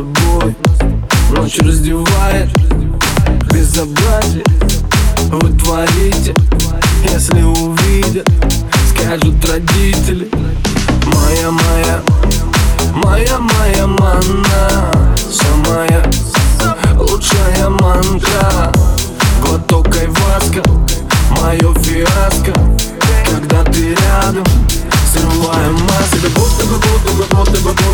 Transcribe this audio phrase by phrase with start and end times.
[0.00, 0.56] тобой
[1.30, 2.48] Ночь раздевает
[3.52, 4.44] Безобразие
[5.30, 6.34] вы творите
[7.04, 8.28] Если увидят,
[8.88, 10.28] скажут родители.
[11.06, 12.02] Моя, моя,
[12.94, 14.90] моя, моя манна
[15.30, 16.04] Самая
[16.96, 18.72] лучшая манка
[19.44, 20.62] Глоток айваска,
[21.30, 22.52] мое фиаско.
[23.30, 24.44] Когда ты рядом,
[25.12, 27.89] срываем маски Будто бы, будто бы, будто бы, будто бы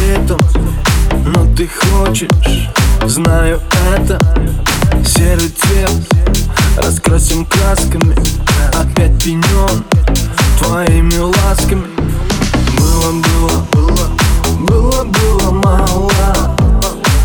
[0.00, 0.38] запретом
[1.26, 2.28] Но ты хочешь,
[3.06, 3.60] знаю
[3.94, 4.18] это.
[5.04, 5.90] Серый цвет
[6.76, 8.14] раскрасим красками
[8.78, 9.84] Опять пенен
[10.58, 11.86] твоими ласками.
[12.78, 13.12] Было,
[13.72, 14.16] было,
[14.60, 16.56] было, было, мало.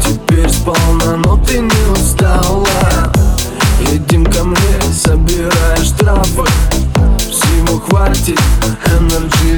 [0.03, 2.67] Теперь сполна, но ты не устала.
[3.91, 4.57] Едем ко мне,
[4.93, 6.43] собирая штрафы.
[7.19, 8.39] Всего хватит
[8.85, 9.57] энерджи и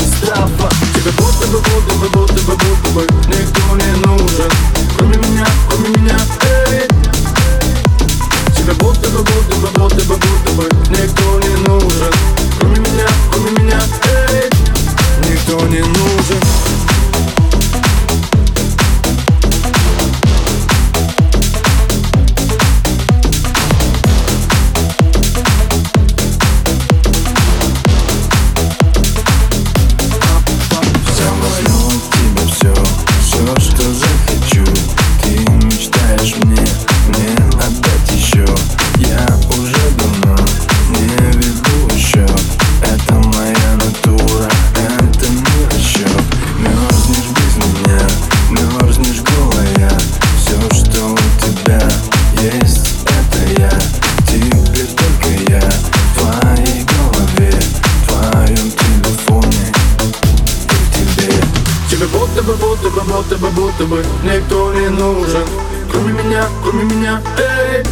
[62.47, 65.45] бы, будто бы, будто бы, будто бы Никто не нужен,
[65.91, 67.83] кроме меня, кроме меня, эй.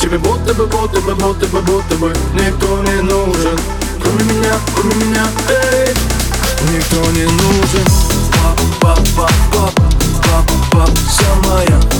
[0.00, 3.58] Тебе будто бы, будто бы, будто бы, будто бы Никто не нужен,
[4.02, 5.94] кроме меня, кроме меня, эй.
[6.72, 7.84] Никто не нужен.
[8.42, 9.74] Пап, пап, пап, пап,
[10.22, 11.95] пап, пап, самая